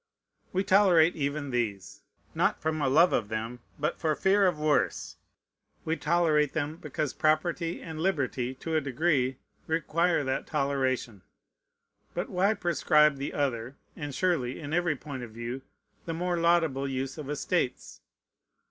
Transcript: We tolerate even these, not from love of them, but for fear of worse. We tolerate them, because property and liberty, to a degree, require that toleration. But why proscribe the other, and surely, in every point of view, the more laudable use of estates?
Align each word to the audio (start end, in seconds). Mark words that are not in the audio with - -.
We 0.51 0.63
tolerate 0.63 1.15
even 1.15 1.51
these, 1.51 2.01
not 2.33 2.59
from 2.59 2.79
love 2.79 3.13
of 3.13 3.29
them, 3.29 3.59
but 3.77 3.99
for 3.99 4.15
fear 4.15 4.47
of 4.47 4.57
worse. 4.57 5.17
We 5.85 5.95
tolerate 5.95 6.53
them, 6.53 6.77
because 6.77 7.13
property 7.13 7.83
and 7.83 8.01
liberty, 8.01 8.55
to 8.55 8.75
a 8.75 8.81
degree, 8.81 9.37
require 9.67 10.23
that 10.23 10.47
toleration. 10.47 11.21
But 12.15 12.29
why 12.31 12.55
proscribe 12.55 13.17
the 13.17 13.33
other, 13.35 13.77
and 13.95 14.15
surely, 14.15 14.59
in 14.59 14.73
every 14.73 14.95
point 14.95 15.21
of 15.21 15.29
view, 15.29 15.61
the 16.07 16.15
more 16.15 16.35
laudable 16.39 16.87
use 16.87 17.19
of 17.19 17.29
estates? 17.29 18.01